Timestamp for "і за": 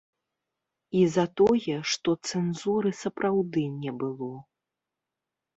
1.01-1.25